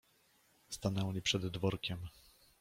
Stanęli 0.69 1.21
przed 1.21 1.47
dworkiem. 1.47 2.07